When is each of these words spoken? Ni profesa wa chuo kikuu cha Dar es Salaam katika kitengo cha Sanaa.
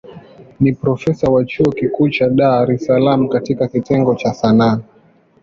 Ni 0.59 0.71
profesa 0.75 1.29
wa 1.31 1.45
chuo 1.45 1.71
kikuu 1.71 2.09
cha 2.09 2.29
Dar 2.29 2.71
es 2.71 2.85
Salaam 2.85 3.29
katika 3.29 3.67
kitengo 3.67 4.15
cha 4.15 4.33
Sanaa. 4.33 4.79